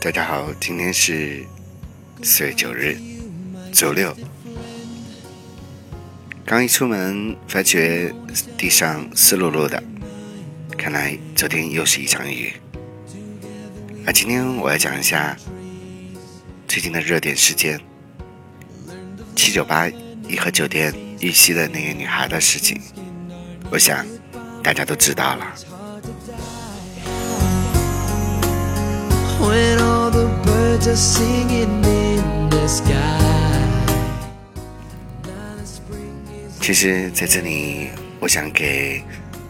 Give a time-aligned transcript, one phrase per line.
[0.00, 1.44] 大家好，今天是
[2.22, 2.96] 四月九日，
[3.72, 4.16] 周六。
[6.46, 8.14] 刚一出门，发觉
[8.56, 9.82] 地上湿漉漉的，
[10.76, 12.52] 看来昨天又是一场雨。
[14.06, 15.36] 而今天我要讲一下
[16.68, 17.80] 最近的热点事件——
[19.34, 19.88] 七九八
[20.28, 22.80] 颐和酒店遇袭的那个女孩的事情。
[23.68, 24.06] 我想
[24.62, 25.54] 大家都知道了。
[36.60, 37.88] 其实，在这里，
[38.20, 39.02] 我想给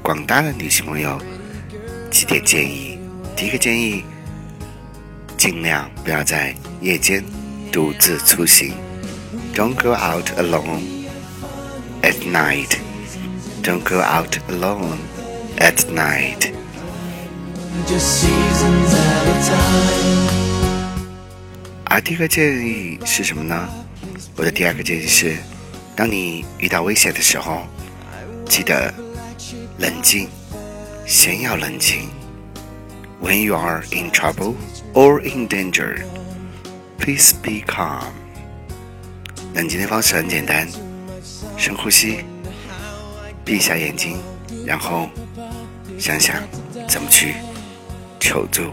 [0.03, 1.21] 广大的女性朋友
[2.11, 2.97] 几点建议。
[3.35, 4.05] 第一个建议，
[5.37, 7.25] 尽量不要在夜间
[7.73, 8.73] 独自出行。
[9.55, 10.83] Don't go out alone
[12.03, 12.79] at night.
[13.65, 14.99] Don't go out alone
[15.59, 16.53] at night.
[21.91, 23.69] 而第二个建议是什么呢？
[24.37, 25.37] 我的第二个建议是，
[25.97, 27.67] 当你遇到危险的时候，
[28.47, 28.93] 记得
[29.79, 30.29] 冷静，
[31.07, 32.09] 先要冷静。
[33.23, 34.55] When you are in trouble
[34.93, 36.03] or in danger,
[36.99, 38.05] please be calm。
[39.55, 40.69] 冷静的方式很简单，
[41.57, 42.19] 深呼吸，
[43.45, 44.19] 闭一下眼睛，
[44.67, 45.09] 然后
[45.99, 46.37] 想想
[46.87, 47.35] 怎么去
[48.21, 48.71] 求助。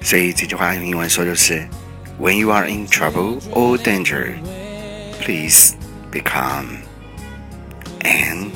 [0.00, 1.66] 所以这句话用英文说就是
[2.18, 4.34] When you are in trouble or danger,
[5.20, 5.74] please
[6.10, 6.78] be calm
[8.00, 8.50] and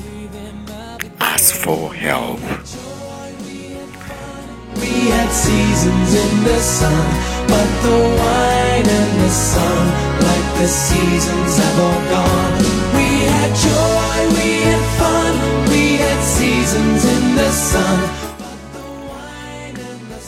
[1.19, 2.39] ask for help.
[4.75, 7.05] We had seasons in the sun,
[7.47, 9.87] but the wine and the sun,
[10.21, 12.82] like the seasons have all gone.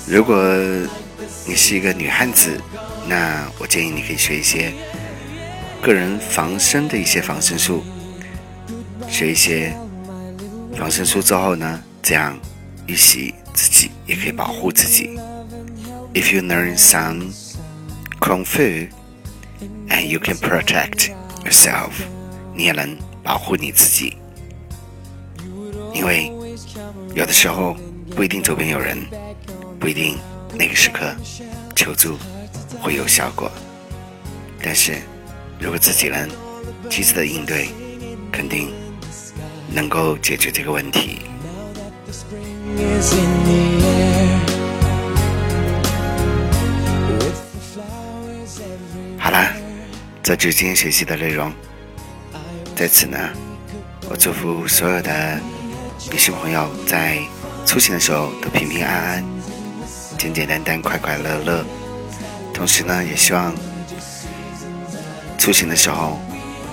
[0.08, 0.42] 如果
[1.46, 2.60] 你是一个女汉子，
[3.08, 4.72] 那我建议你可以学一些
[5.82, 7.82] 个人防身的一些防身术，
[9.08, 9.76] 学一些
[10.76, 12.38] 防身术之后呢，这样
[12.86, 15.18] 预习自己也可以保护自己。
[16.14, 17.32] If you learn some
[18.20, 18.88] kung fu
[19.88, 21.10] and you can protect
[21.44, 21.90] yourself，
[22.54, 24.16] 你也能保护你自己。
[25.92, 26.32] 因为
[27.14, 27.76] 有的时候
[28.14, 28.98] 不一定周边有人，
[29.78, 30.18] 不一定
[30.52, 31.14] 那个时刻
[31.74, 32.16] 求助。
[32.78, 33.50] 会有效果，
[34.62, 34.96] 但是
[35.58, 36.28] 如果自己能
[36.90, 37.68] 积极的应对，
[38.30, 38.72] 肯定
[39.72, 41.20] 能够解决这个问题。
[49.18, 49.52] 好了，
[50.22, 51.50] 这就是今天学习的内容。
[52.76, 53.18] 在此呢，
[54.10, 55.40] 我祝福所有的
[56.10, 57.18] 女性朋友在
[57.64, 59.24] 出行的时候都平平安安、
[60.16, 61.64] 简简单单、快快乐乐。
[62.54, 63.54] 同时呢，也希望
[65.36, 66.18] 出行的时候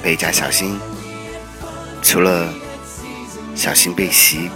[0.02, 0.80] 倍加小心。
[2.02, 2.54] 除了
[3.56, 4.50] 小心被袭，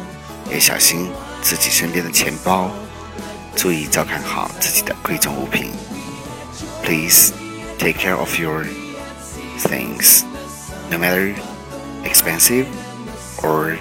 [0.49, 1.09] 也小心
[1.41, 2.69] 自己身边的钱包，
[3.55, 5.71] 注意照看好自己的贵重物品。
[6.83, 7.33] Please
[7.77, 8.65] take care of your
[9.59, 10.21] things,
[10.89, 11.33] no matter
[12.03, 12.65] expensive
[13.41, 13.75] or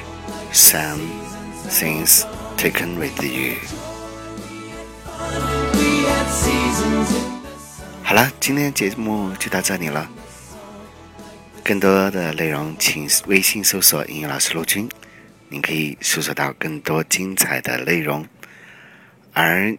[0.56, 1.00] some
[1.68, 2.24] things
[2.56, 3.56] taken with you.
[8.02, 10.08] 好了，今天节目就到这里了。
[11.62, 14.88] 更多的内容，请微信搜索“英语老师陆军”，
[15.50, 18.26] 您可以搜索到更多精彩的内容。
[19.34, 19.76] 而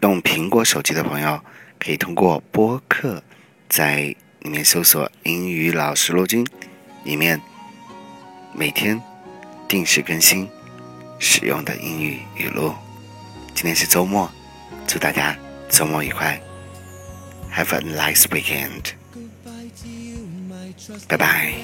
[0.00, 1.40] 用苹果手机的朋友，
[1.78, 3.22] 可以通过播客
[3.68, 6.44] 在里面搜索“英语老师陆军”，
[7.04, 7.40] 里面
[8.52, 9.00] 每天
[9.68, 10.48] 定时更新
[11.18, 12.72] 使用的英语语录。
[13.54, 14.30] 今天是周末，
[14.86, 15.36] 祝大家
[15.68, 16.40] 周末愉快
[17.52, 18.92] ！Have a nice weekend.
[21.08, 21.54] Bye bye.